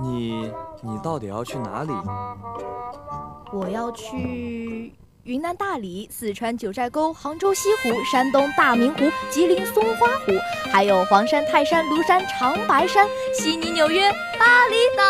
[0.00, 0.50] 你
[0.82, 1.92] 你到底要去哪里？
[3.52, 4.92] 我要去
[5.24, 9.00] 云南大理、四川九寨沟、杭州西湖、山东大明湖、
[9.30, 10.32] 吉林松花湖，
[10.70, 15.04] 还有黄山、泰山、庐山、长白山、悉尼、纽约、巴厘岛。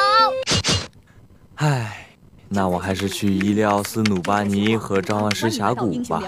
[1.57, 2.09] 唉，
[2.49, 6.23] 那我还是去伊利奥斯努巴尼和张万师峡谷吧。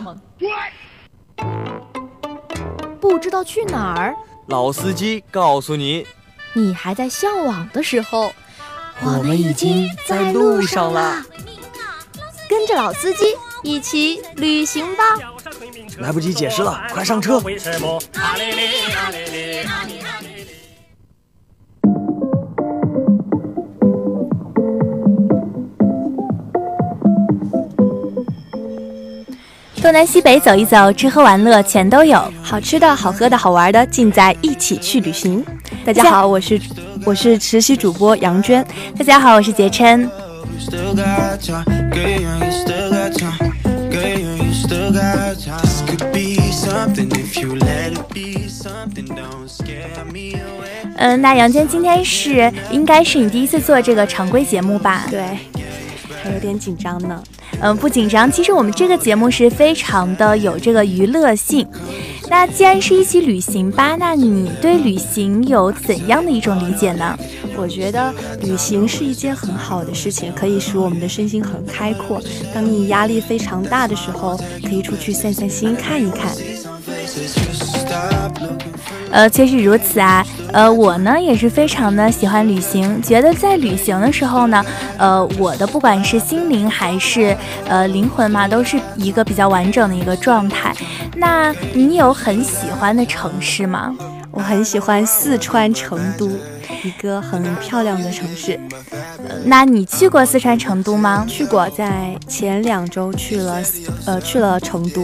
[3.00, 4.14] 不知道去哪儿？
[4.46, 6.06] 老司机告诉你，
[6.54, 8.32] 你还在向往的时候，
[9.02, 11.22] 我们已经在路上了。
[12.48, 13.26] 跟着老司机
[13.62, 15.04] 一起旅行吧！
[15.98, 17.40] 来不及解释了，快上车！
[29.80, 35.44] 东南西北走一走，吃喝玩乐全都有，好吃的好喝的好玩的尽在一起去旅行。
[35.88, 36.60] 大家好，我是
[37.06, 38.62] 我是实习主播杨娟。
[38.98, 40.06] 大家好，我是杰琛。
[50.96, 55.06] 嗯，那杨娟今天是应该是你第一次做这个常规节目吧？
[55.08, 55.22] 对，
[56.22, 57.22] 还有点紧张呢。
[57.60, 58.30] 嗯，不紧张。
[58.30, 61.66] 其实我们这个节目是非常的有这个娱乐性。
[62.30, 67.18] 那既然是一起旅行吧，那你对旅行有怎样的一种理解呢？
[67.56, 72.22] 我觉得旅行是一件很好的事情，可以使我们的身心很开阔。
[72.54, 76.32] 当你压力非常大的时候，可以出去散散心，看一看。
[79.10, 80.24] 呃，确实如此啊。
[80.52, 84.64] 呃，我呢也是非常的喜欢旅行，觉得在旅行的时候呢，
[84.96, 90.74] 呃，我的不管是心灵还是呃灵魂嘛，都是一个比较完整的一个状态。
[91.16, 93.94] 那你有很喜欢的城市吗？
[94.30, 96.30] 我很喜欢四川成都，
[96.82, 98.58] 一个很漂亮的城市。
[99.44, 101.26] 那你去过四川成都吗？
[101.28, 103.60] 去过，在前两周去了，
[104.06, 105.02] 呃，去了成都。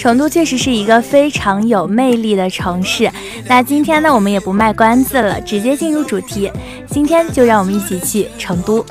[0.00, 3.12] 成都确实是一个非常有魅力的城市。
[3.44, 6.50] 那今天呢，我们也不卖关子了，直接进入主题。
[6.88, 8.82] 今天就让我们一起去成都。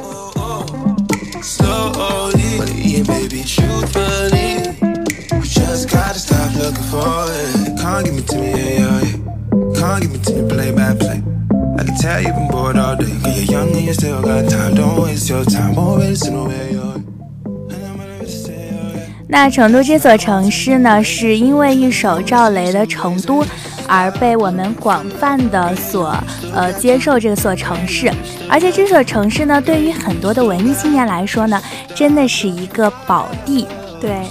[19.32, 23.44] 那成都这座城市呢，是因为一首赵雷的《成都》
[23.88, 26.18] 而被我们广泛的所
[26.52, 28.12] 呃接受这座城市，
[28.50, 31.62] 而且这所城市呢，对于很多的文艺青年来说呢，
[31.96, 33.68] 真的是一个宝地。
[34.02, 34.24] 对，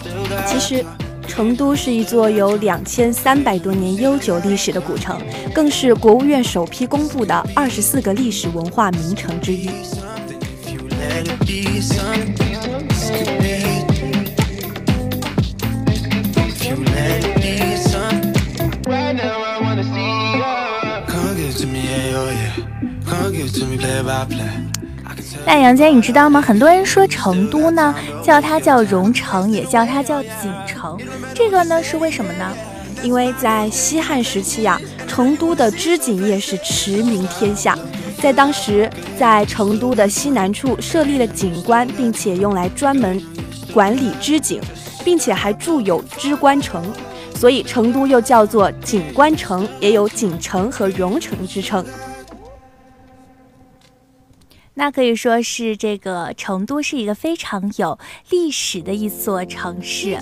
[0.44, 0.84] 其实
[1.28, 5.16] 成都是一座有两千三百多年悠久历史的古城，
[5.54, 9.70] 更是国务院首批公布的二十四个历史文化名城之一。
[25.46, 26.40] 那杨坚，你知道吗？
[26.40, 30.98] 很多人说成都呢，叫它叫蓉城，也叫它叫锦城，
[31.34, 32.52] 这个呢是为什么呢？
[33.02, 37.78] 因为在西汉时期呀，成都的织锦业是驰名天下，
[38.20, 43.22] 在当时，在成都的西南处设立了锦官，并且用来专门
[43.72, 44.60] 管理织锦，
[45.04, 46.84] 并且还筑有织官城，
[47.34, 51.84] 所以成都又叫做锦官城，也有锦城和蓉城之称。
[54.78, 57.98] 那可以说是这个成都是一个非常有
[58.30, 60.16] 历史的一座城市。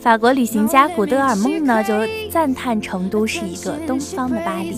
[0.00, 1.94] 法国旅行家古德尔梦呢，就
[2.28, 4.74] 赞叹成都是一个东方的巴黎。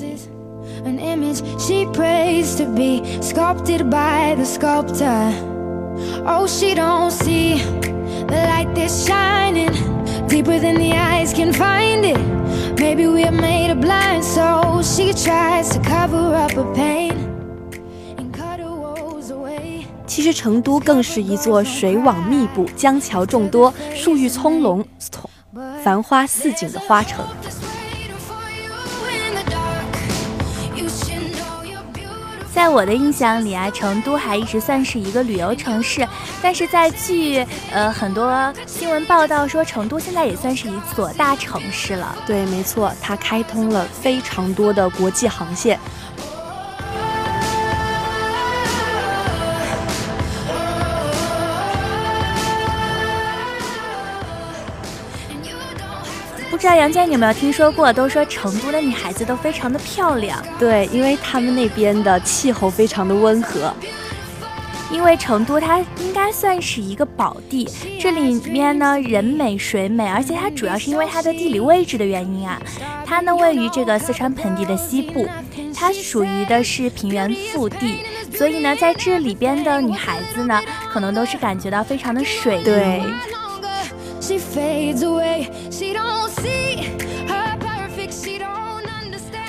[12.78, 14.94] Maybe we are made of blind souls.
[14.94, 17.16] She tries to cover up her pain.
[20.06, 24.84] 其实成都更是一座水网密布、江桥众多、树欲葱茏、
[25.82, 27.24] 繁花似锦的花城。
[32.58, 36.04] 在我的印象里啊，成都还一直算是一个旅游城市，
[36.42, 42.16] 但是在据呃很多新闻报道说，成都现在也算是一所大城市了。
[42.26, 45.78] 对，没错，它开通了非常多的国际航线。
[56.58, 57.92] 不知道杨建你有没有听说过？
[57.92, 60.44] 都说成都的女孩子都非常的漂亮。
[60.58, 63.72] 对，因为他们那边的气候非常的温和。
[64.90, 67.68] 因为成都它应该算是一个宝地，
[68.00, 72.60] 这里面呢人美水美，而且它主要是因为它的地理位置的原因啊，
[73.06, 75.28] 它呢位于这个四川盆地的西部，
[75.72, 78.00] 它属于的是平原腹地，
[78.34, 83.00] 所以呢在这里边的女孩子呢，可能都是感觉到非常的水对。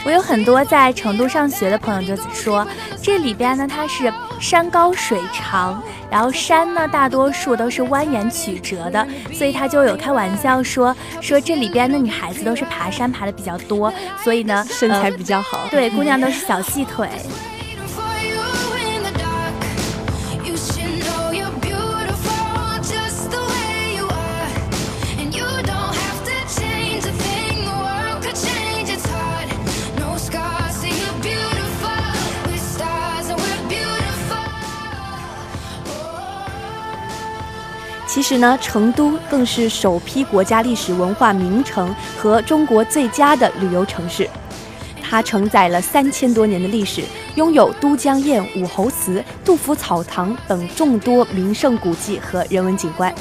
[0.06, 2.66] 我有很多在成都上学的朋友就说，
[3.00, 13.94] 这里边呢它是山高水长，然后山呢大多数都是蜿蜒曲折的，所以他就有开玩笑说说这里边的女孩子都是爬山爬的比较多，
[14.24, 17.08] 所以呢身材比较好，对，姑娘都是小细腿。
[17.12, 17.49] 其
[38.30, 44.30] 实呢，成都更是首批国家历史文化名城和中国最佳的旅游城市。
[45.02, 47.02] 它承载了三千多年的历史，
[47.34, 53.12] 拥有都江堰、武侯祠、杜甫草堂等众多名胜古迹和人文景观。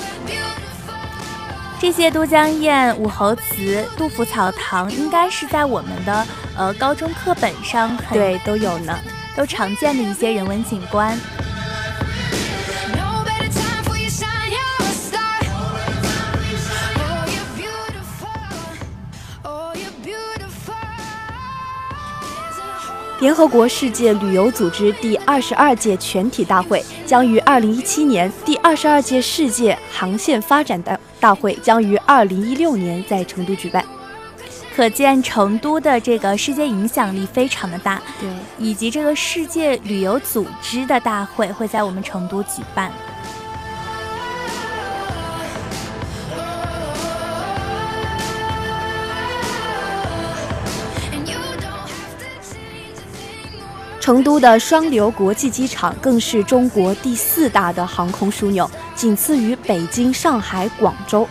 [1.81, 8.95] 这些都江堰、武侯祠、杜甫草堂，应该是在我们的呃高中课本上对都有呢，
[9.35, 11.19] 都常见的一些人文景观。
[23.21, 33.85] 联合国世界旅游组织第二十二届全体大会将于二零一七年，第二十二届世界航线发展大大会将于二零一六年在成都举办。
[34.77, 42.93] 可见成都的这个世界影响力非常的大，对，以及这个世界旅游组织的大会会在我们成都举办。
[54.09, 61.29] 成都的双流国际机场更是中国第四大的航空枢纽，仅次于北京、上海、广州。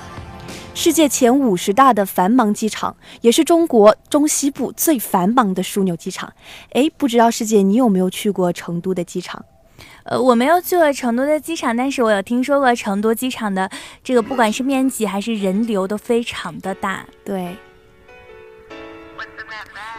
[0.75, 6.31] 世界前五十大的繁忙机场，也是中国中西部最繁忙的枢纽机场。
[6.73, 9.43] 哎，不知道师姐你有没有去过成都的机场？
[10.03, 13.67] 呃，我没有去过成都的机场，但是我有听说过成都机场的
[14.03, 17.03] 这个，不管是面积还是人流都非常的大。
[17.25, 17.57] 对。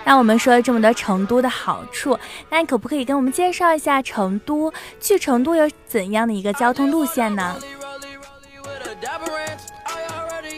[0.05, 2.19] 那我们说了这么多成都的好处，
[2.49, 4.73] 那你可不可以跟我们介绍一下成都？
[5.01, 7.57] 去成都有怎样的一个交通路线呢？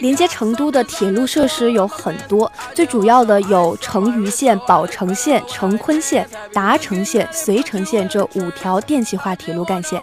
[0.00, 10.02] 连接成都的铁路设施有很多，最主要的有成渝线、宝成线、成昆线、达成线、遂成线这五条电气化铁路干线。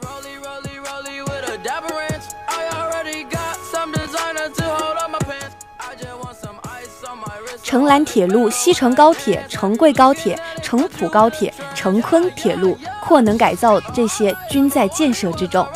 [7.67, 15.67] 成兰铁路、西成高铁、成贵高铁、成浦高铁、成昆铁路扩能改造，这些均在建设之中。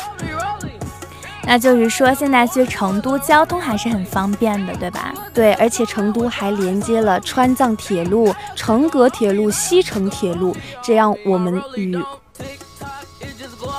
[1.44, 5.14] 那就是说，现在去成都交通还是很方便的，对吧？
[5.34, 12.02] 对，而且成都还连接了川藏铁路、成格铁路、西成铁路，这样我们与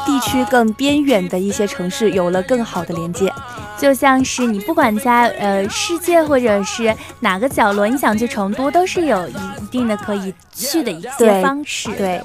[0.05, 3.33] 地区更边远的一些城市有了更好的连接。
[3.79, 11.91] 就像是你不管在呃世界或者是哪个角落，你想去成都，都是有一定的可以去的一些方式。
[11.95, 12.23] 对。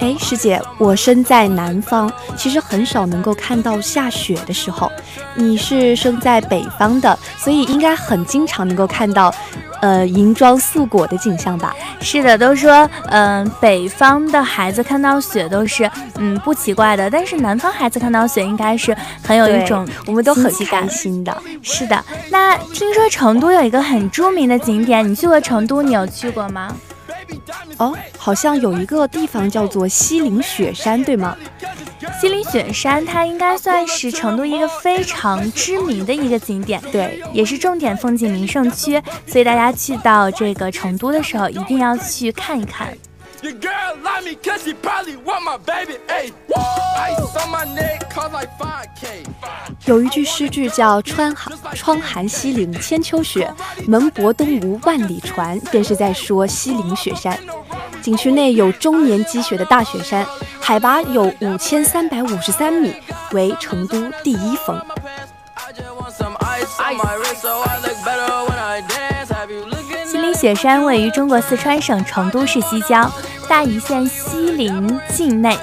[0.00, 4.90] 哎，师姐，我身在南方，其实很少能够看到下雪的时候。
[5.34, 9.34] 你是生在北方的，所以应该很经常能够看到。
[9.80, 11.74] 呃，银装素裹的景象吧。
[12.00, 17.10] 是的，都说，嗯，北方的孩子看到雪都是，嗯，不奇怪的。
[17.10, 21.36] 但是南方孩子看到雪，应该是很有一种，我们都很开心的。
[21.62, 22.04] 是的。
[22.30, 25.82] 那听说成都有一个很著名的景点，你去过成都？
[25.82, 26.74] 你有去过吗？
[27.78, 31.36] 哦，好像有一个地方叫做西岭雪山，对吗？
[32.20, 42.96] 西岭雪山，它应该算是成都一个非常知名的一个景点，对，也是重点风景名胜区，所以大家去到这个成都的时候，一定要去看一看。
[49.86, 53.52] 有一句诗句叫“川寒窗寒西岭千秋雪，
[53.86, 57.38] 门泊东吴万里船”，便是在说西岭雪山。
[58.02, 60.26] 景区内有终年积雪的大雪山，
[60.60, 62.94] 海拔有五千三百五十三米，
[63.32, 64.80] 为成都第一峰。
[70.48, 73.12] 雪山位于中国四川省成都市西郊
[73.46, 75.54] 大邑县西林境内，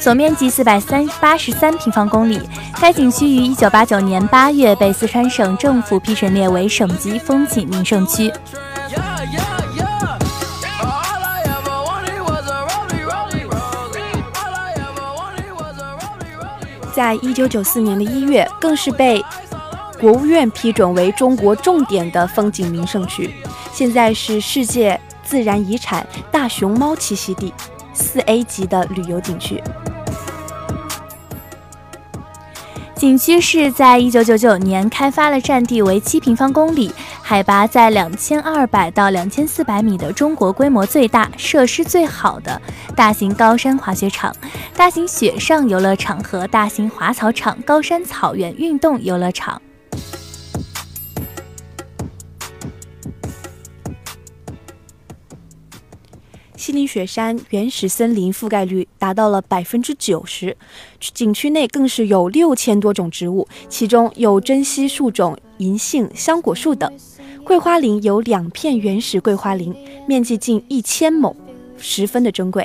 [0.00, 2.40] 总面积四百三八十三平方公里。
[2.80, 8.32] 该景区于一九八九年八月被四川省政府批准列为省级风景名胜区。
[16.92, 19.24] 在一九九四年的一月，更是被
[20.00, 23.32] 国务院批准为中国重点的风景名胜区。
[23.72, 27.52] 现在是世界自然遗产大熊猫栖息地，
[27.94, 29.62] 四 A 级的旅游景区。
[32.94, 42.62] 景区是在一九九九年开发了占地为七平方公里、海拔在两千二百到两千四百米的中国规模最大、设施最好的
[42.94, 44.32] 大型高山滑雪场、
[44.76, 49.60] 大型雪上游乐场和大型滑草场、高山草原运动游乐场。
[56.62, 60.56] 西岭雪山原始森林覆盖率达到了百分之九十，
[61.00, 66.88] 景区内更是有六千多种植物，其中有珍稀树种银杏、香果树等。
[67.42, 69.74] 桂花林有两片原始桂花林，
[70.06, 71.34] 面积近一千亩，
[71.78, 72.64] 十分的珍贵。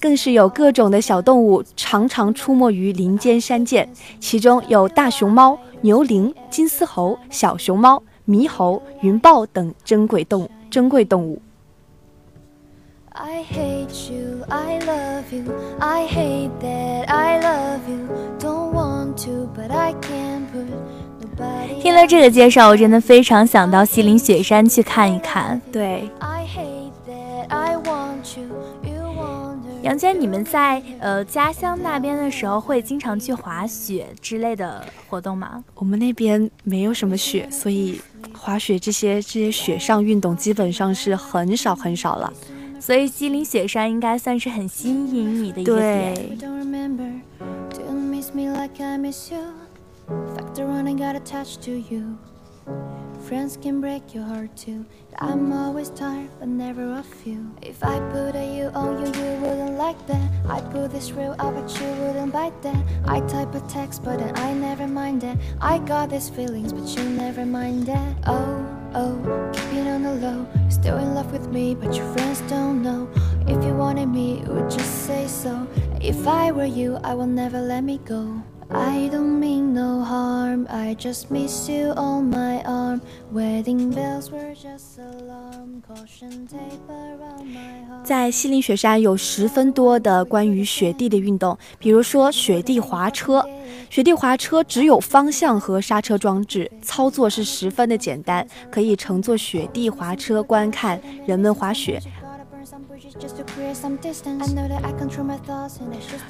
[0.00, 11.40] 更是有各种的小动物常常出没于林间山涧，其中有大熊猫、牛羚、金丝猴、小熊猫、猕猴、云豹等珍贵动物珍贵动物。
[13.16, 15.44] I hate you, I love you,
[15.78, 18.08] I hate that I love you.
[18.40, 20.66] Don't want to, but I can't put
[21.20, 21.80] nobody.
[21.80, 25.62] 听了这个介绍，我真的非常想到西岭雪山去看一看。
[25.70, 26.10] 对。
[26.18, 28.48] I hate that I want you.
[29.84, 35.62] 杨娟，你们在呃家乡那边的时候，会经常去滑雪之类的活动吗？
[35.74, 38.00] 我们那边没有什么雪，所以
[38.32, 42.32] 滑雪这些这些雪上运动基本上是很少很少了。
[42.83, 46.37] 所以西岭雪山应该算是很吸引你的一个点。
[53.29, 54.85] Friends can break your heart too.
[55.19, 57.51] I'm always tired, but never of you.
[57.61, 60.29] If I put a you on you, you wouldn't like that.
[60.49, 62.83] I put this real out, but you wouldn't bite that.
[63.05, 65.37] I type a text, but then I never mind that.
[65.61, 68.15] I got these feelings, but you never mind that.
[68.25, 70.46] Oh, oh, keep it on the low.
[70.68, 73.08] Still in love with me, but your friends don't know.
[73.46, 75.66] If you wanted me, you would just say so.
[76.00, 78.42] If I were you, I will never let me go.
[78.70, 83.00] I don't mean no harm, I just miss you on my arm.
[83.32, 88.04] Wedding bells were just alarm, caution tape around my heart.
[88.04, 93.44] 在西岭雪山有十分多的关于雪地的运动，比如说雪地滑车。
[93.90, 102.00] 雪地滑车只有方向和刹车装置，操作是十分的简单，可以乘坐雪地滑车观看人们滑雪。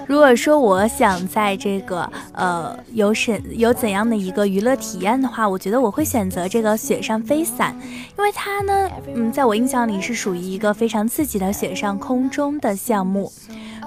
[0.06, 7.74] 如果说我想在这个呃有什有怎样的一个娱乐体验的话，我觉得我会选择这个雪上飞伞，
[8.18, 13.32] 因为它呢，嗯，在我印象里是属于一个非常刺激的雪上空中的项目。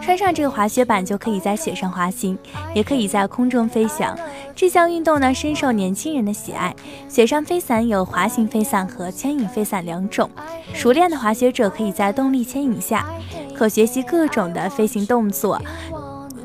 [0.01, 2.37] 穿上这个滑雪板就可以在雪上滑行，
[2.73, 4.17] 也可以在空中飞翔。
[4.55, 6.73] 这项运动呢，深受年轻人的喜爱。
[7.09, 10.29] 雪上飞伞有滑行飞伞和牵引飞伞两种。
[10.73, 13.05] 熟练的滑雪者可以在动力牵引下，
[13.53, 15.61] 可学习各种的飞行动作，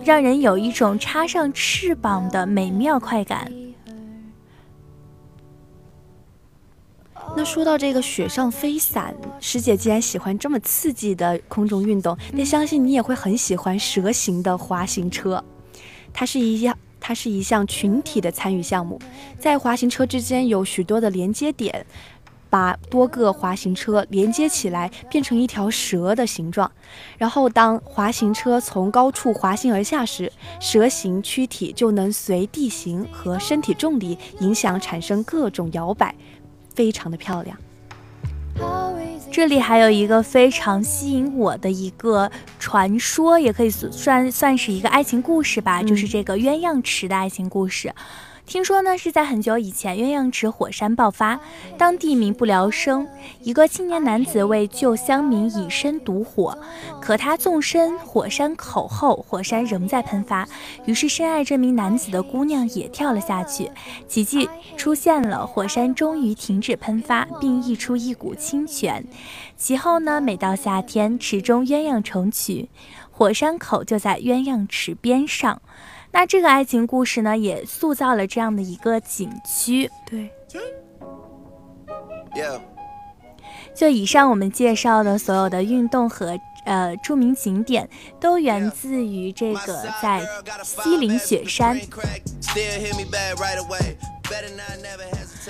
[0.04, 3.50] 让人有一种插上翅膀的美妙快感。
[7.34, 15.42] 那说到这个雪上飞伞，师姐既然喜欢这么刺激的空中运动，那相信你也会很喜欢蛇形的滑行车。
[16.12, 19.00] 它是一样，它是一项群体的参与项目，
[19.38, 21.86] 在滑行车之间有许多的连接点，
[22.50, 26.70] 把多个滑行车连接起来，变成一条蛇的形状。
[27.16, 36.14] 然后当滑行车从高处滑行而下时，蛇形躯体就能随地形和身体重力影响产生各种摇摆。
[36.74, 37.56] 非常的漂亮。
[39.30, 47.90] 这里还有一个非常吸引我的一个传说，也可以算算是一个爱情故事吧，就是这个鸳鸯池的爱情故事。
[48.44, 51.40] 听说呢，是在很久以前，鸳鸯池火山爆发，
[51.78, 53.06] 当地民不聊生。
[53.40, 56.58] 一个青年男子为救乡民，以身堵火，
[57.00, 60.46] 可他纵身火山口后，火山仍在喷发。
[60.84, 63.70] 于是，深爱这名男子的姑娘也跳了下去，
[64.06, 69.06] 奇迹出现了，火山终于停止喷发，并溢出一股清泉。
[69.56, 72.68] 其后呢，每到夏天，池中鸳鸯成群，
[73.10, 75.62] 火山口就在鸳鸯池边上。
[76.12, 79.90] 那这个爱情故事呢，也塑造了这样的一个景区。
[80.06, 80.30] 对，
[83.74, 87.88] 就以上我们介绍的所有的运动和呃著名景点，
[88.20, 90.22] 都源自于这个在
[90.62, 91.80] 西岭雪山。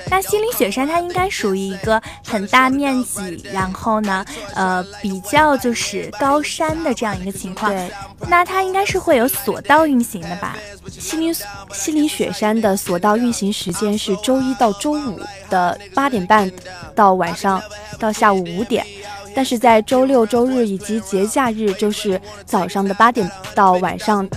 [0.09, 7.73] 那西岭雪山它应该属于一个很大面积，然后呢，呃，比较就是高山的这样一个情况。
[7.73, 7.91] 对，
[8.29, 10.57] 那它应该是会有索道运行的吧？
[10.91, 11.35] 西岭
[11.73, 16.51] 西岭雪山的索道运行时间是周一到周五的八点半
[16.95, 17.63] 到晚上
[17.99, 18.87] 到下午五点，
[19.35, 24.29] 但是在周六、周日以及节假日就是早上的八点到晚上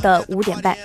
[0.00, 0.76] 的五点半。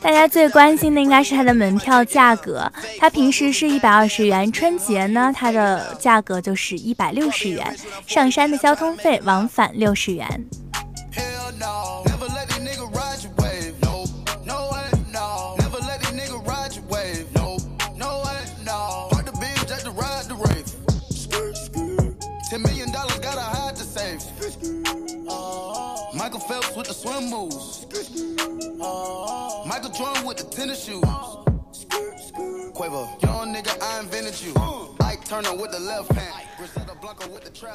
[0.00, 7.76] 大家最关心的应该是它的门票价格，它平时是一百二十元，春节呢它的价格就是一百六十元，
[8.06, 10.44] 上山的交通费往返六十元。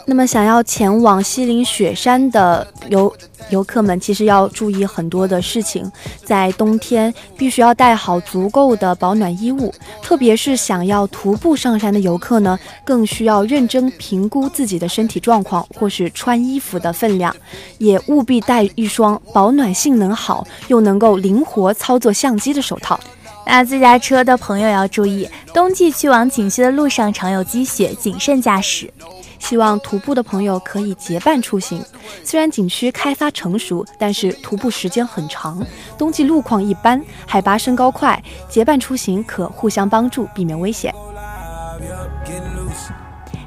[0.05, 3.15] 那么，想要前往西岭雪山的游
[3.50, 5.91] 游客们，其实要注意很多的事情。
[6.24, 17.36] 在冬天，必须要带好足够的保暖衣物，特别是想要徒步上山的游客呢，更需要认真评估自己的身体状况或是穿衣服的分量，
[17.78, 23.00] 也务必带一双保暖性能好又能够灵活操作相机的手套。
[23.45, 28.93] 那自驾车的朋友要注意，冬季去往景区的路上常有积雪，谨慎驾驶。
[29.39, 31.84] 希望徒步的朋友可以结伴出行。
[32.23, 35.65] 虽然景区开发成熟，但是徒步时间很长，
[35.97, 40.93] 冬季路况一般，海拔升高快，结伴出行可互相帮助，避免危险。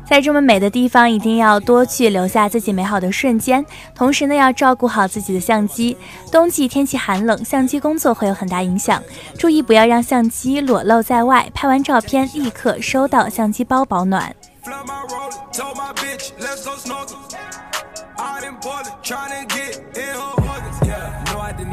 [0.05, 3.65] 在这么美的地方，一定要多去留下自己美好的瞬间。
[3.95, 5.97] 同时呢，要照顾好自己的相机。
[6.31, 9.03] 冬季天气寒冷，相机工作会有很大影响，
[9.39, 11.49] 注意不要让相机裸露在外。
[11.55, 14.35] 拍完照片立刻收到相机包保暖。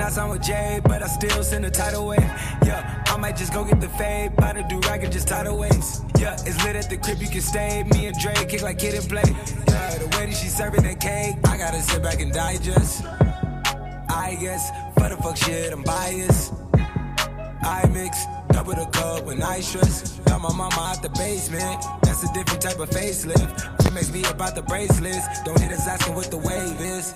[0.09, 2.19] Not sign with Jay, but I still send a tidal wave.
[2.65, 5.59] Yeah, I might just go get the fade, buy the do rag and just tidal
[5.59, 6.01] waves.
[6.17, 7.83] Yeah, it's lit at the crib, you can stay.
[7.93, 9.21] Me and Dre kick like kid and play.
[9.67, 13.05] Yeah, the way that she serving that cake, I gotta sit back and digest.
[13.05, 16.53] I guess, for the fuck shit, I'm biased.
[17.61, 18.25] I mix,
[18.59, 20.19] double the cup when I stress.
[20.25, 23.55] Got my mama out the basement, that's a different type of facelift.
[23.81, 27.13] She makes me about the bracelets, don't hit us asking what the wave is.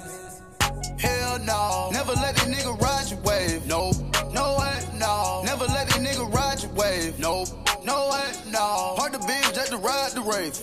[0.97, 1.89] Hell no.
[1.91, 3.65] Never let that nigga ride your wave.
[3.67, 3.95] Nope.
[4.32, 5.41] No way, no.
[5.43, 7.19] Never let that nigga ride your wave.
[7.19, 7.49] Nope.
[7.84, 8.95] No way, no.
[8.99, 10.56] Hard to binge, just to ride the rave.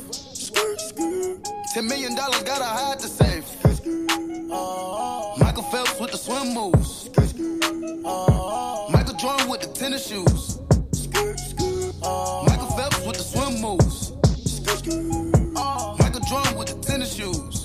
[1.74, 3.46] Ten million dollars, gotta hide the safe.
[5.44, 7.10] Michael Phelps with the swim moves.
[8.90, 10.49] Michael Jordan with the tennis shoes.
[12.02, 14.12] Michael Phelps with the swim moves.
[15.98, 17.59] Michael Jordan with the tennis shoes.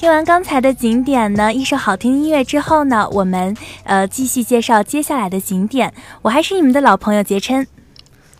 [0.00, 5.92] 听完刚才的景点呢，一首好听音乐之后呢，我们呃继续介绍接下来的景点。
[6.22, 7.66] 我还是你们的老朋友杰琛。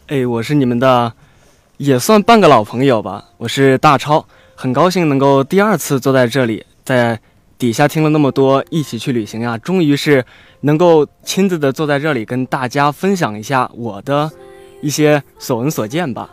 [0.06, 1.12] 哎，我是你们的，
[1.76, 3.26] 也算半个老朋友吧。
[3.36, 7.20] 我是大超，很高兴能够第二次坐在这里，在
[7.58, 10.24] 底下听了那么多，一起去旅行呀，终于是
[10.62, 14.30] 能够亲自的坐在这里跟大家分享一下我的
[14.80, 16.30] 一些所闻所见吧。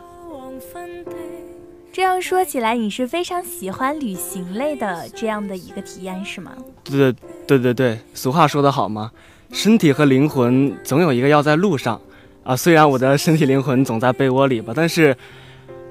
[1.98, 6.52] 这样说起来，你是非常喜欢旅行类的这样的一个体验，是吗？
[6.84, 7.12] 对，
[7.44, 9.10] 对对对，俗话说得好嘛，
[9.50, 12.00] 身体和灵魂总有一个要在路上
[12.44, 12.54] 啊。
[12.54, 15.16] 虽然我的身体灵魂总在被窝里吧，但是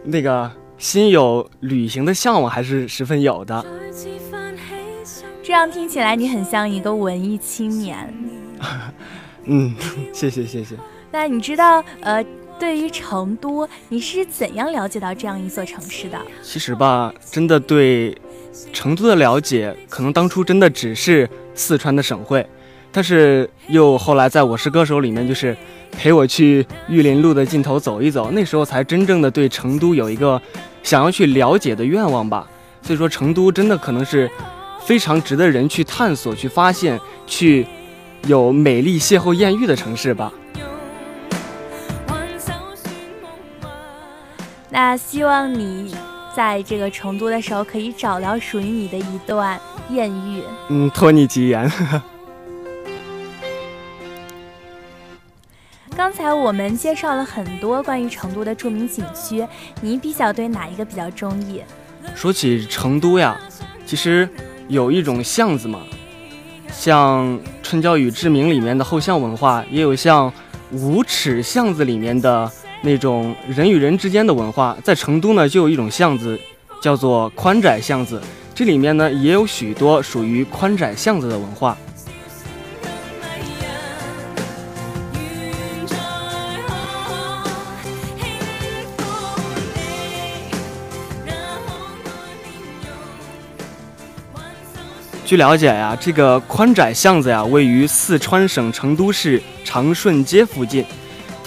[0.06, 3.66] 那个心有旅行的向往还是十分有的。
[5.44, 8.14] 这样听起来你很像一个文艺青年。
[9.44, 9.76] 嗯，
[10.14, 10.78] 谢谢谢谢。
[11.12, 12.24] 那你知道呃？
[12.60, 16.18] 对于成都，你是怎样了解到这样一座城市的？
[16.42, 18.16] 其实吧，真的对
[18.74, 22.46] 成都的了解，可能当初真的只是四川的省会，
[22.92, 25.56] 但是又后来在我是歌手里面，就是
[25.92, 30.42] 陪我去玉林路的尽头走一走，那时候才真正的对成都有一个
[30.82, 32.48] 想要去了解的愿望吧。
[32.82, 34.30] 所以说，成都真的可能是
[34.82, 37.68] 非常值得人去探索、去发现、去
[38.26, 40.32] 有美丽邂逅艳遇的城市吧。
[44.70, 45.96] 那希望你
[46.36, 49.58] 在这个成都的时候，可以找到属于你的一段
[49.90, 50.44] 艳遇。
[50.68, 51.72] 嗯，托你吉言。
[55.96, 59.48] 刚才我们介绍了很多关于成都的著名景区，
[59.82, 61.64] 你比较对哪一个比较中意？
[62.14, 63.40] 说起成都呀，
[63.86, 64.30] 其实
[64.68, 65.80] 有一种巷子嘛，
[66.72, 67.26] 像
[67.64, 70.32] 《春娇与志明》里面的后巷文化，也有像
[70.72, 72.52] 五尺巷子里面的。
[72.82, 76.40] 那种人与人之间的文化，在成都呢就有一种巷子，
[76.82, 78.22] 叫做宽窄巷子。
[78.54, 81.78] 这里面呢也有许多属于宽窄巷子的文化。
[95.26, 100.86] 据了解呀，这个宽窄巷子呀，位于四川省成都市长顺街附近。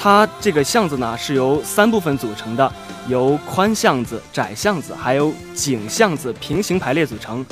[0.02, 2.72] 它这个巷子呢是由三部分组成的，
[3.06, 7.44] 由宽巷子、窄巷子还有井巷子平行排列组成。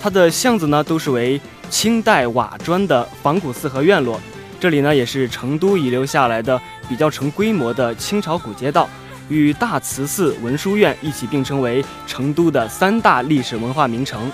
[0.00, 4.20] 它的巷子呢都是为清代瓦砖的仿古四合院落。
[4.58, 8.88] 这里呢也是成都遗留下来的比较成规模的清朝古街道，
[9.28, 14.28] 与大慈寺、文殊院一起并称为成都的三大历史文化名城。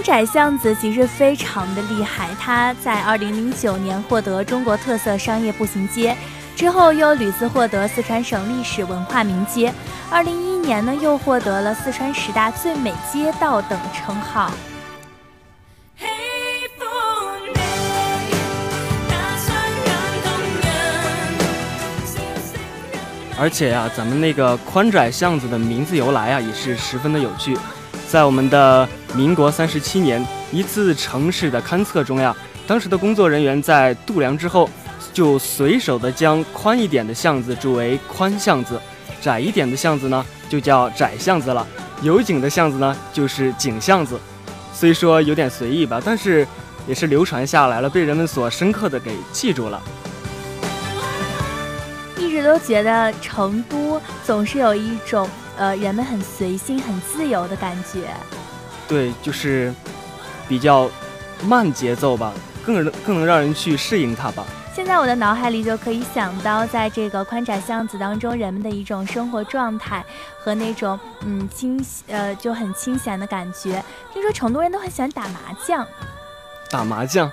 [0.00, 6.16] 宽窄巷子其实非常的厉害，它在二零零九年获得中国特色商业步行街，
[6.56, 9.70] 之后又屡次获得四川省历史文化名街，
[10.10, 14.50] 二零一一年呢又获得了四川十大最美街道等称号。
[23.38, 27.54] 而且呀，咱们那个宽窄巷子的名字由来啊，也是十分的有趣。
[28.10, 32.34] 在我们的民国三十七年一次城市的勘测中呀，
[32.66, 34.68] 当时的工作人员在度量之后，
[35.12, 38.80] 就随手的将宽一点的巷子注为宽巷子，
[39.20, 41.64] 窄一点的巷子呢就叫窄巷子了，
[42.02, 44.18] 有井的巷子呢就是井巷子。
[44.74, 46.44] 虽说有点随意吧，但是
[46.88, 49.80] 也是流传下来了，被人们所深刻的给记住了。
[52.18, 55.28] 一直都觉得成都总是有一种。
[55.60, 58.08] 呃，人们很随心、很自由的感觉，
[58.88, 59.70] 对，就是
[60.48, 60.88] 比较
[61.44, 62.32] 慢节奏吧，
[62.64, 64.42] 更能更能让人去适应它吧。
[64.74, 70.02] 现在我的脑海里就可以想到，在这个宽窄巷子当中，人们的一种生活状态
[70.38, 73.84] 和那种嗯清呃就很清闲的感觉。
[74.14, 75.86] 听说成都人都很喜欢打麻将，
[76.70, 77.30] 打麻将。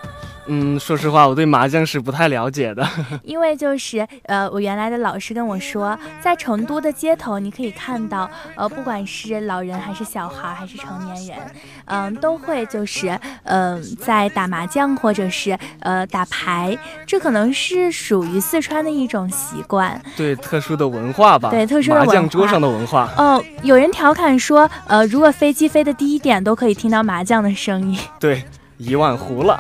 [0.48, 2.88] 嗯，说实话，我对麻将是不太了解的。
[3.24, 11.38] 因为就是，呃，我原来的老师跟我说，在成都的街头，你可以看到，呃，不管是老人还是小孩还是成年人，
[11.86, 23.10] 嗯，都会就是，嗯，在打麻将或者是呃打牌，这可能是属于四川的一种习惯，对特殊的文化吧，对特殊的麻将桌上的文化。
[23.18, 28.00] 哦，有人调侃说，呃，如果飞机飞的低一点，都可以听到麻将的声音。
[28.20, 28.44] 对。
[28.78, 29.60] 一万湖了，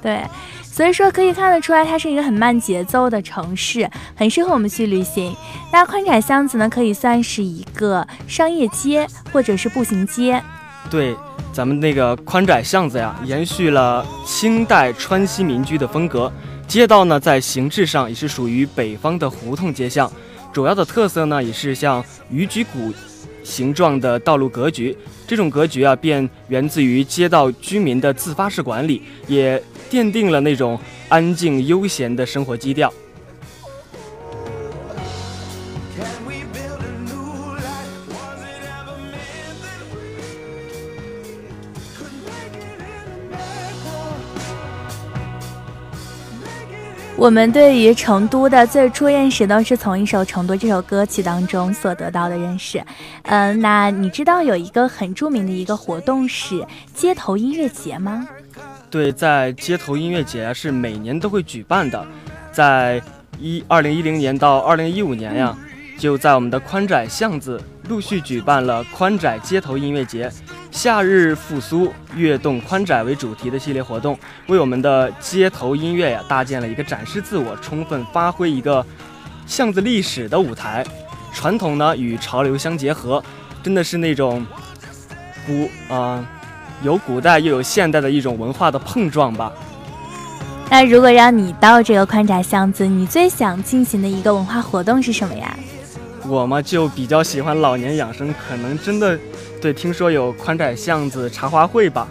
[0.00, 0.22] 对，
[0.62, 5.34] 所以说可以看得出来，它是一个很慢节奏的城市，很适合我们去旅行。
[5.72, 10.42] 那宽窄巷子呢，可以算是一个商业街或者是步行街。
[10.88, 11.16] 对，
[11.52, 16.32] 咱们那个宽窄巷子呀，延续了清代川西民居的风格，
[16.68, 20.10] 街道呢在形制上也是属于北方的胡同街巷，
[20.52, 22.92] 主要的特色呢也是像鱼脊骨。
[23.42, 32.92] 形状的道路格局，这种格局啊，便源自于街道居民的自发式管理，也奠定了那种安静悠闲的生活基调。
[47.16, 52.84] 我们对于成都的最初认识都是从一首《成都》这首歌曲当中所得到的认识。
[53.22, 58.26] 嗯，那你知道有一个很著名的一个活动是街头音乐节吗？
[58.90, 62.04] 对，在街头音乐节是每年都会举办的，
[62.52, 63.00] 在
[63.38, 65.56] 一二零一零年到二零一五年呀，
[65.96, 70.30] 就在我们的宽窄巷子陆续举办了宽窄街头音乐节。
[70.74, 78.84] 夏日复苏，跃动宽窄为主题的系列活动，为我们的街头音乐呀搭建了一个展示自我、充分发挥一个
[79.46, 80.84] 巷子历史的舞台。
[81.32, 83.22] 传统呢与潮流相结合，
[83.62, 84.44] 真的是那种
[85.46, 86.26] 古啊，
[86.82, 89.52] 有古代又有现代的一种文化的碰撞吧。
[90.70, 95.56] 那如果让你到这个宽窄巷子，你最想进行的一个文化活动是什么呀？
[96.26, 99.16] 我嘛就比较喜欢老年养生，可能真的。
[99.64, 102.06] 对，听说有宽窄巷子茶话会吧，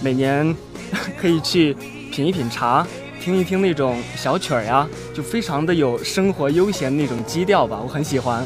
[0.00, 0.56] 每年
[1.20, 1.76] 可以去
[2.10, 2.86] 品一品茶，
[3.20, 8.42] 听一听那种小曲儿呀，就非常的有生活悠闲那种基调吧，我很喜欢。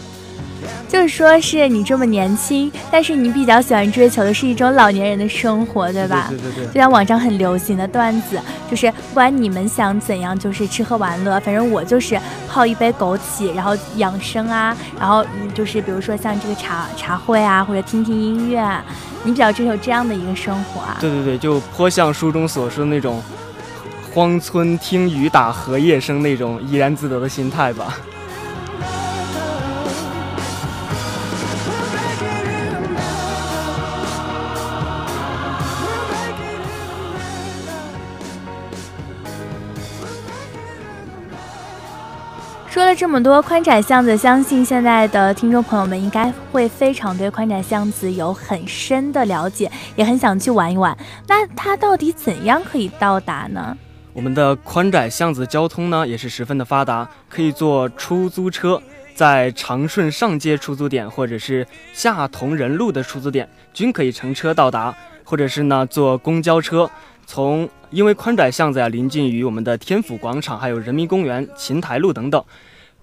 [0.88, 6.26] 就是说，是你这么年轻，但是你比较喜欢追求的是一种老年人的生活，对吧？
[6.28, 6.66] 对对对。
[6.66, 8.40] 就像网上很流行的段子，
[8.72, 18.82] 就是不管你们想怎样，就是吃喝玩乐，反正我就是泡一杯枸杞，然后养生啊，然后就是比如说像这个茶茶会啊，或者听听音乐，
[19.24, 20.96] 你比较追求这样的一个生活啊？
[20.98, 23.22] 对对对，就颇像书中所说的那种
[24.10, 27.98] 荒村听雨打荷叶声那种怡然自得的心态吧。
[42.72, 50.96] 说了这么多宽窄巷子，相信现在的听众朋友们应该会非常对宽窄巷子有很深的了解，也很想去玩一玩。
[51.28, 53.76] 那它到底怎样可以到达呢？
[54.14, 58.80] 我们的宽窄巷子交通呢也是十分的发达，可以坐出租车，
[59.14, 66.90] 在长顺上街出租点或者是下同仁路的出租点均可以乘车到达，或者是呢坐公交车。
[67.26, 72.44] 从因为宽窄巷子呀临近于我们的天府广场，还有人民公园、琴台路等等，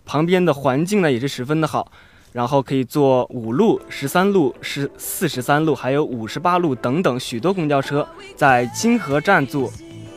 [0.06, 1.92] 旁边的环境呢也是十分的好。
[2.32, 9.68] 然后可以坐五路、十三路、十四十三路，还有五十八路等等许多公交车，在金河站坐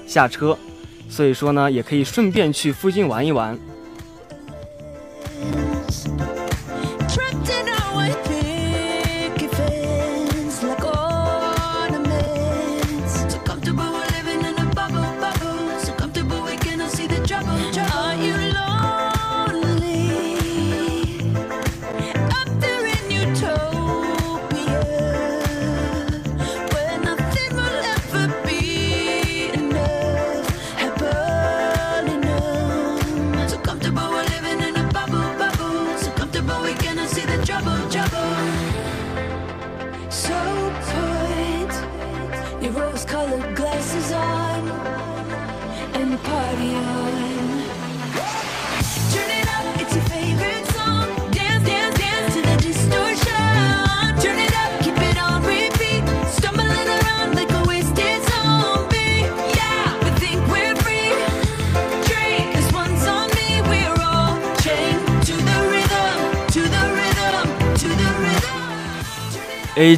[0.07, 0.55] 下车，
[1.09, 3.59] 所以说呢也可以顺便去附近玩一玩。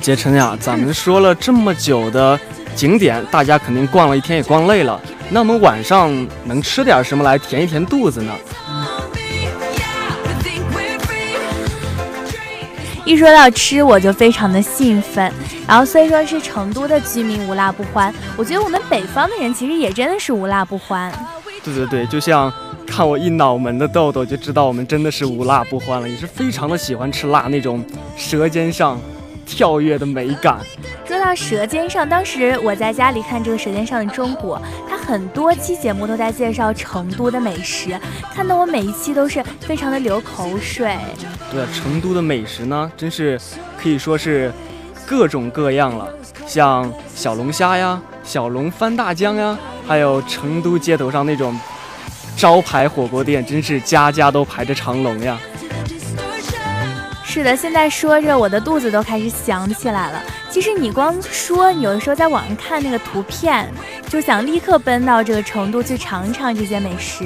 [0.04, 2.38] 杰晨呀，咱们说了这么久的
[2.76, 5.00] 景点，大家肯定逛了一天也逛累了。
[5.30, 6.14] 那我们晚上
[6.44, 8.30] 能吃点什么来填一填肚子呢？
[13.06, 15.32] 一说到吃，我就非常的兴奋。
[15.66, 21.10] 然后虽说是成都的居民无辣不欢，我觉得我们北方的人其实也真的是无辣不欢。
[21.64, 22.52] 对对对，就像
[22.86, 27.82] 看我一脑门的痘痘，就知道我们真的是无辣不欢了，也是非常的喜欢吃辣那种，
[28.18, 29.00] 舌尖上。
[29.44, 30.58] 跳跃的美感。
[31.06, 37.98] 说到《舌尖上》，当时我在家里看这个《舌尖上的中国》，它很多期节目都在介绍成都的美食，
[38.34, 40.96] 看得我每一期都是非常的流口水。
[41.52, 43.38] 对，成都的美食呢，真是
[43.80, 44.52] 可以说是
[45.06, 46.08] 各种各样了，
[46.46, 51.56] 像小龙虾呀、小龙翻大江呀，还有成都街头上那种
[52.36, 55.38] 招牌火锅店，真是家家都排着长龙呀。
[57.34, 60.22] 是的，现在说着我的肚子都开始响起来了。
[60.48, 63.68] 其实你光说，有的时候在网上看那个图片，
[64.08, 67.24] 就想立刻奔到这个成都去尝尝这些美食。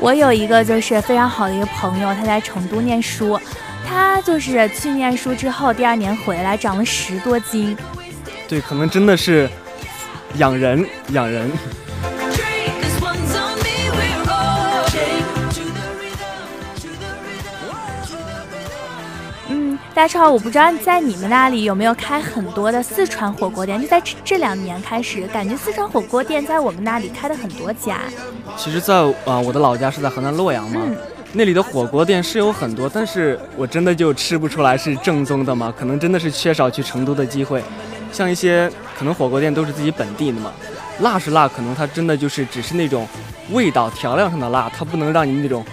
[0.00, 3.38] 我有一个就是非常好的一个朋友，他在成都念书，
[3.86, 7.76] 他就是去念书之后，第二年回来长了十多斤。
[8.48, 9.46] 对，可能真的是
[10.38, 11.52] 养人养人。
[19.96, 23.80] 大超，我不知道在你们那里有没有开很多的四川火锅店？
[23.80, 28.00] 就在这两年开始，感觉四川火锅店在我们那里开了很多家。
[28.58, 30.82] 其实，在啊，我的老家是在河南洛阳嘛，
[31.32, 37.64] 那里的火锅店是有很多，但是我真的就吃不出来是正宗的嘛，可能真的是缺少去成都的机会。
[38.12, 40.52] 像一些可能火锅店都是自己本地的嘛，
[41.00, 43.08] 辣是辣，可能它真的就是只是那种
[43.50, 45.64] 味道调料上的辣，它不能让你那种。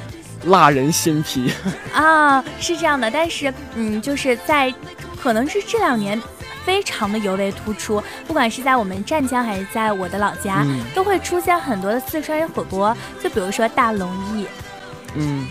[0.46, 1.52] 辣人心脾
[1.94, 4.74] 啊，是这样的，但是嗯，就是在，
[5.22, 6.22] 可能是这两年
[6.66, 14.46] 非常的尤为突出，不管是在我们湛江还是在我的老家，都会出现很多的四川人火锅，就比如说大龙燚。
[15.16, 15.48] 嗯。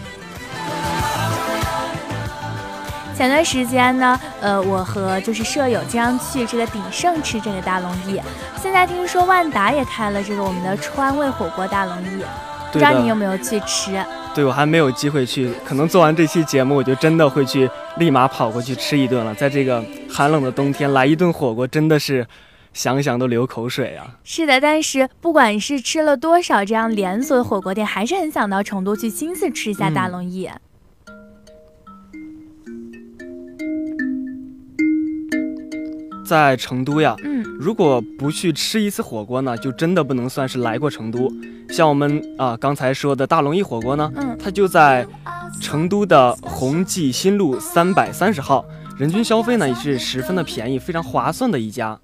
[3.14, 8.20] 前段时间呢，呃，我和就是舍友经常去这个鼎盛吃这个大龙燚，
[8.60, 12.24] 现在听说万达也开了这个我们的川味火锅大龙燚，
[12.72, 13.92] 不知道你有没有去吃？
[14.34, 19.34] 对，我还没有机会去，可能做完这期节目，我就真的会去，立马跑过去吃一顿了。
[19.34, 22.26] 在这个寒冷的冬天，来一顿火锅，真的是
[22.72, 24.16] 想想都流口水啊！
[24.24, 30.50] 是的，但是不管是吃了多少这样连锁的火锅店，还是很想到成都去亲自吃一下大龙燚。
[36.24, 37.31] 在成都呀，嗯，
[37.62, 41.32] 如果不去吃一次火锅呢，就真的不能算是来过成都。
[41.70, 45.06] 像我们啊刚才说的大龙燚火锅呢，嗯，它就在
[45.60, 48.64] 成都的宏济新路三百三十号，
[48.98, 51.96] 人均消费呢也是十分的便宜，非常划算的一家。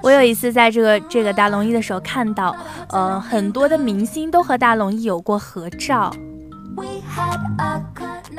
[0.00, 2.54] 我有一次在这个这个大龙燚的时候看到，
[2.90, 6.14] 呃，很多的明星都和大龙燚有过合照。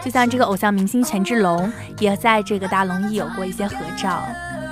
[0.04, 4.22] 就像这个偶像明星权志龙，也在这个大龙燚有过一些合照。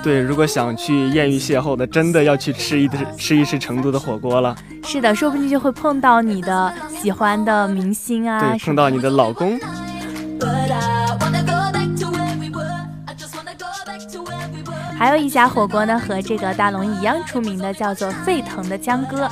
[0.02, 4.54] 对，如果想去艳遇邂逅的，真的要去吃一吃一吃成都的火锅了。
[4.84, 9.58] 是的，说不定就会碰到你的喜欢的明星啊，对，碰到你的老公。
[14.96, 19.28] 还有一家火锅呢，和这个大龙一样出名的，叫做沸腾的江哥。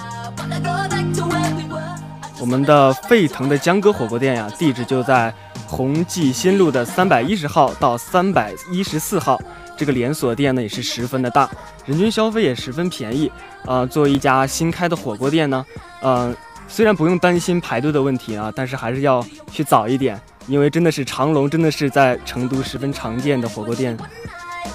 [2.40, 5.32] 我们的沸腾的江哥火锅店呀，地址就在
[5.72, 9.40] 宏记新路的三百一十号到三百一十四号。
[9.74, 11.48] 这个连锁店呢也是十分的大，
[11.86, 13.32] 人均消费也十分便宜。
[13.64, 15.64] 啊，作为一家新开的火锅店呢，
[16.02, 16.36] 嗯，
[16.68, 23.96] 虽然不用担心排队的问题啊，但是还是要去早一点，因为真的是长龙，真的是在成都十分常见的火锅店。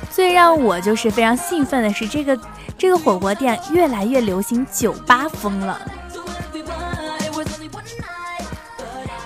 [0.10, 2.38] 最让我就是非常兴奋的是，这个
[2.76, 5.80] 这个火锅店越来越流行酒吧风了。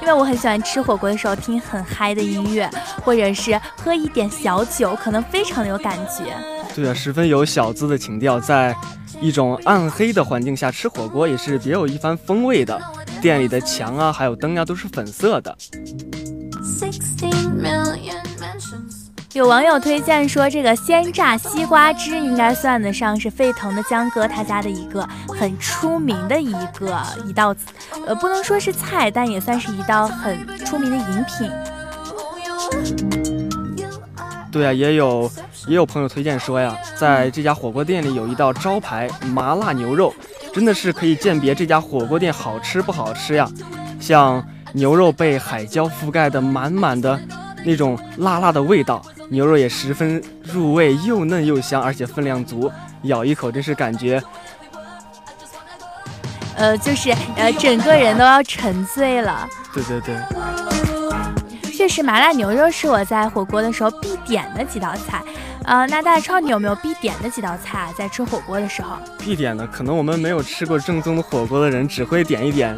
[0.02, 2.70] 因为我很喜欢吃火锅的时候听很嗨的音乐，
[3.04, 6.36] 或者是喝一点小酒，可能非常的有感觉。
[6.76, 8.76] 对啊，十分有小资的情调，在
[9.20, 12.82] 一种暗黑的环境下吃火锅也是别有一番风味的。
[13.22, 15.56] 店里的墙啊，还有灯啊，都是粉色的。
[19.34, 27.56] 有网友推荐说，这个鲜榨西瓜汁应该算得上是沸腾的江哥他家的一个很出名的一个一道，
[28.06, 31.50] 呃，不能说是菜，但也算是一道很出名的饮品。
[34.52, 35.32] 对啊，也有
[35.66, 40.14] 也有朋友推荐说呀，在这家火锅店里有一道招牌麻辣牛肉，
[40.54, 43.50] 真的是可以鉴别这家火锅店好吃不好吃呀。
[43.98, 47.18] 像牛肉被海椒覆盖的满满的
[47.64, 49.02] 那种辣辣的味道。
[49.32, 52.70] 牛肉也十分入味，又嫩又香，而且分量足，
[53.04, 54.22] 咬一口真是感觉，
[56.58, 59.48] 呃，就是呃，整个人都要沉醉了。
[59.74, 60.18] 对对对，
[61.72, 65.24] 确实，麻辣牛肉是我在火锅的时候必点的几道菜。
[65.64, 67.90] 呃，那大超，你有没有必点的几道菜啊？
[67.98, 68.98] 在吃火锅的时候？
[69.18, 72.78] 必点的，可能我们没有吃过正宗的火锅的人，只会点一点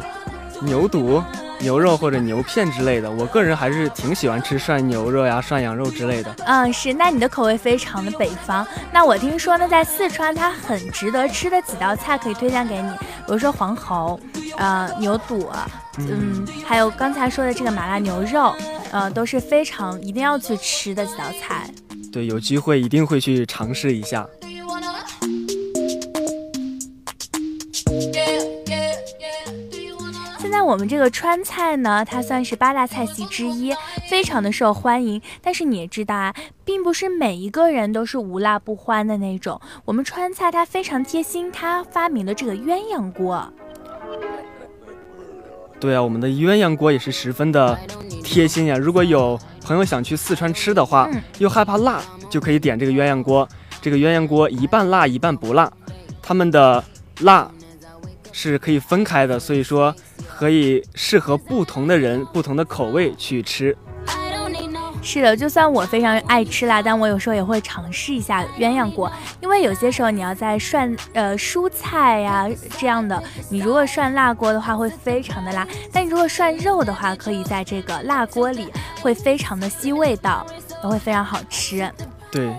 [0.60, 1.22] 牛肚。
[1.60, 6.34] 牛肉或者牛片之类的，我个人还是挺喜欢吃涮牛肉呀、涮羊肉之类的。
[6.44, 8.66] 嗯，是，那你的口味非常的北方。
[8.92, 12.90] 那我听说呢，在四川它很值得吃的几道菜可以推荐给你，
[13.24, 14.20] 比如说黄喉，
[14.58, 15.48] 呃，牛肚，
[15.96, 18.52] 嗯，还有刚才说的这个麻辣牛肉，
[18.90, 21.70] 呃，都是非常一定要去吃的几道菜。
[22.12, 24.26] 对，有机会一定会去尝试一下。
[30.64, 33.74] 我们这个川菜呢，它算是八大菜系之一，
[34.08, 35.20] 非常的受欢迎。
[35.42, 36.34] 但是你也知道啊，
[36.64, 39.60] 并不是每一个人都是无辣不欢的那种。
[39.84, 43.46] 我们川菜它非常贴心，它发明了这个鸳鸯锅。
[45.78, 47.78] 对啊，我们的鸳鸯锅也是十分的
[48.22, 48.78] 贴心呀。
[48.78, 52.00] 如果有朋友想去四川吃的话，又害怕辣，
[52.30, 53.46] 就可以点这个鸳鸯锅。
[53.82, 55.70] 这个鸳鸯锅一半辣一半不辣，
[56.22, 56.82] 他们的
[57.20, 57.50] 辣
[58.36, 59.94] 是可以分开的，所以说
[60.36, 63.74] 可以适合不同的人、不同的口味去吃。
[65.00, 69.10] 是的，就算我非常爱吃辣，但我有时候也会尝试一下鸳鸯锅，
[69.40, 80.44] 因为有些时候你要在涮呃蔬菜呀这样的，你如果涮辣锅的话会非常的辣，但如果涮肉的话，可以在这个辣锅里会非常的吸味道，
[80.82, 81.88] 也会非常好吃。
[82.32, 82.52] 对。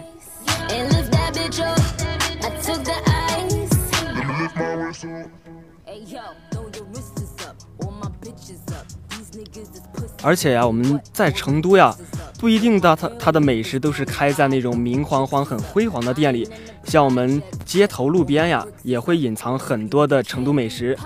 [10.23, 11.95] 而且呀，我们在成都呀，
[12.39, 16.49] 不一定的它它的美食都是开在那种明晃晃、很辉煌的店里，
[16.83, 20.97] 像我们街头路边呀，也会隐藏很多的成都美食。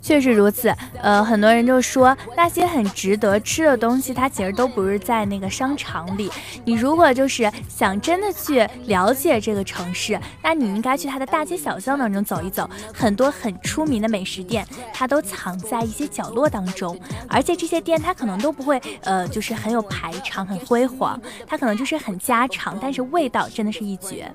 [0.00, 6.30] 确实如此，呃，很多人就说那些很值得吃的东西，它其实都不是在那个商场里。
[6.64, 12.68] 你如果就是想真的去了解这个城市，那你应该去它的大街小巷当中走一走。
[12.94, 24.30] 很多很出名的美食店，它都藏在一些角落当中，而且这些店它可能都不会，呃，就是很有排场、很辉煌，它可能就是很家常，但是味道真的是一绝。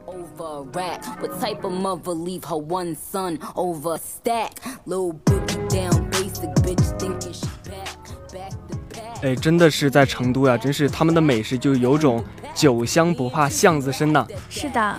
[9.24, 12.24] 哎，真的是在成都呀，真是他们的美食就有种
[12.56, 14.26] 酒香不怕巷子深呐。
[14.50, 14.96] 是的，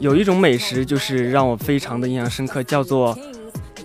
[0.00, 3.14] 有一种美食就是让我非常的印象深刻，叫做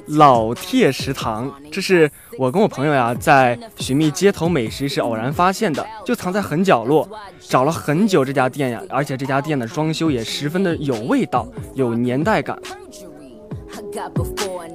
[0.08, 1.54] 老铁食堂。
[1.70, 7.06] 这是我跟我朋友呀在寻觅街头美食时偶然发现的，就藏在很角落，
[7.42, 12.58] 找了很久这家店呀，而且这家店的装修也十分的有味道，有年代感。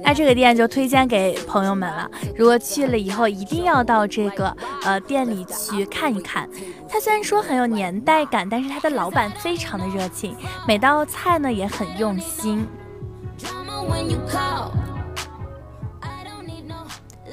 [0.03, 2.09] 那这个店就推荐给朋友们了。
[2.35, 6.49] 如果去了以后，一定要到这个呃店里去看一看。
[6.87, 10.35] 它虽然说很有年代感，但是它的老板非常的热情，
[10.67, 12.67] 每道菜呢也很用心。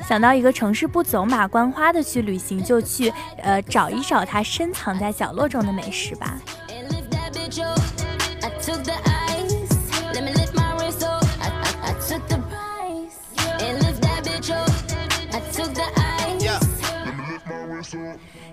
[0.07, 6.39] 想到一个城市不走马观花的去旅行，就去呃找一找它深藏在角落中的美食吧。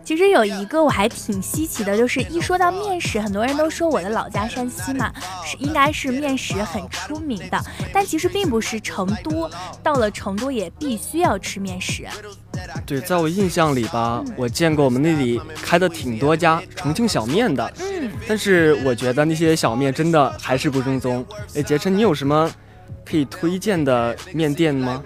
[0.03, 5.11] 其实有一个我还挺稀奇的，就是一说到面食，很多人都说我的老家山西嘛，
[5.45, 7.59] 是应该是面食很出名的。
[7.93, 9.49] 但其实并不是，成都
[9.81, 12.05] 到了成都也必须要吃面食。
[12.85, 21.25] 对，在我印象里吧，我见过我们那里开的挺多家重庆小面的，嗯，但是我觉得那些小面真的还是不正宗。
[21.55, 22.51] 哎，杰琛，你有什么？
[23.05, 25.03] 可以推荐的面店吗？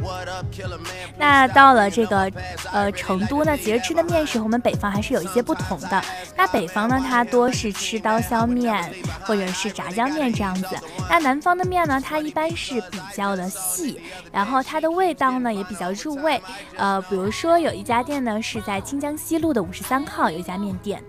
[1.17, 2.31] 那到了这个
[2.71, 6.01] 呃成都呢，其实吃的面食和我们北方还是有一些不同的。
[6.35, 8.93] 那北方呢，它多是吃刀削面
[9.23, 10.67] 或者是炸酱面这样子。
[11.09, 13.99] 那南方的面呢，它一般是比较的细，
[14.31, 16.41] 然后它的味道呢也比较入味。
[16.75, 21.01] 呃，比如说有一家店呢是在清江西路的五十三号有一家面店，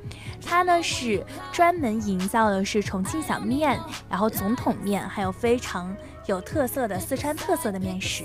[0.45, 3.79] 它呢是专门营造的是重庆小面，
[4.09, 5.95] 然后总统面，还有非常。
[6.29, 8.25] 有特色的四川特色的面食，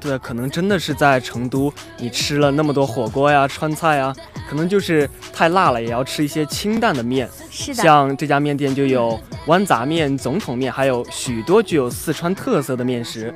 [0.00, 4.12] 对，可能真的是在成都，你吃了那么多火锅呀、川菜呀，
[4.50, 7.30] 可能就是太辣了，也要吃一些清淡的面。
[7.48, 9.16] 是的，像这家面店就有
[9.46, 13.32] 豌杂面、总统面，还有许多具有四川特色的面食。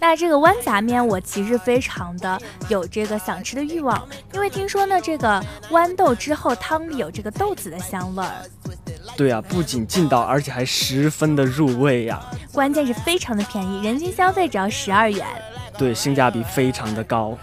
[0.00, 2.40] 那这个豌杂面，我其实非常的
[2.70, 8.32] 有这个想吃的欲望，因为听说呢，这个豌豆之后汤里有这个豆子的香味儿。
[9.16, 12.20] 对啊，不仅劲道，而且还十分的入味呀。
[12.52, 15.26] 关键是非常的便宜，人均消费只要十二元。
[15.76, 17.36] 对，性价比非常的高。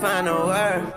[0.00, 0.92] Final word.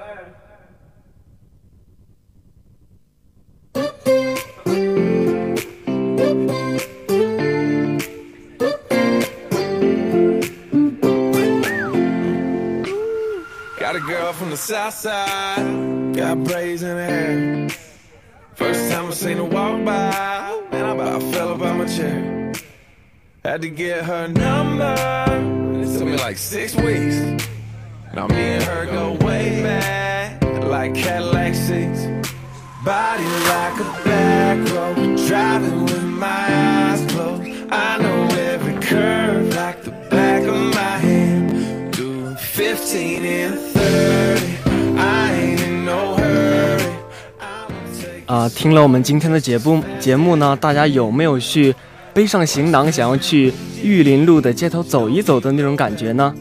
[13.77, 17.69] Got a girl from the south side, got braids in her hair.
[18.55, 22.53] First time I seen her walk by, man, I about fell about my chair.
[23.43, 27.43] Had to get her number, and it took me like six weeks.
[28.15, 31.87] I'm her go way back, like a legacy
[32.85, 34.93] body like a back row,
[35.27, 37.49] driving with my eyes closed.
[37.71, 44.57] I know every curve like the back of my hand do fifteen in thirty.
[44.95, 46.83] I ain't in no hurry.
[47.39, 48.47] i'ma take 啊。
[48.49, 51.73] 听了我们今天的节目，节目呢，大家有没有去
[52.13, 53.51] 背上行囊，想要去
[53.81, 56.31] 玉林路的街头走一走的那种感觉呢？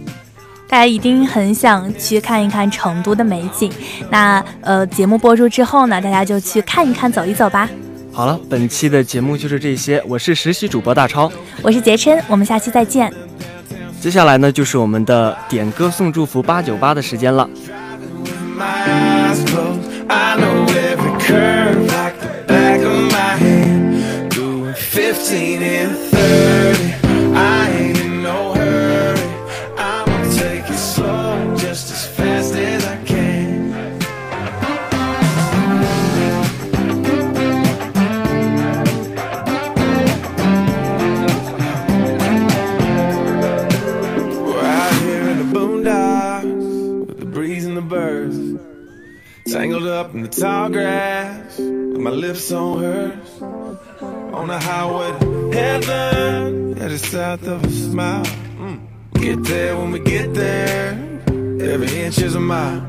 [0.72, 3.70] 大家一定很想去看一看成都的美景。
[4.08, 7.68] 那呃，节目播出之后呢，大家就去看一看，走一走吧。
[8.10, 10.02] 好了，本期的节目就是这些。
[10.08, 13.12] 我是实习主播大超，我是杰琛，我们下期再见。
[14.00, 17.46] 接下来呢，就是我们的点歌送祝福八九八的时间了。
[50.02, 53.42] Up in the tall grass with my lips on hers
[54.38, 58.24] on the highway to heaven at the south of a smile.
[58.62, 58.80] Mm.
[59.20, 60.88] get there when we get there.
[61.72, 62.80] Every inch is a mile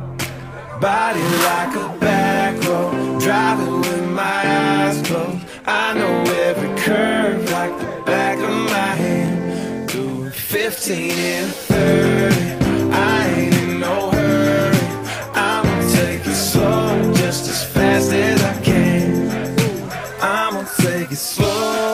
[0.82, 3.22] body like a back road.
[3.22, 5.46] Driving with my eyes closed.
[5.68, 6.16] I know
[6.48, 9.90] every curve like the back of my hand.
[9.90, 12.54] Doing 15 and 30
[20.84, 21.93] take it slow.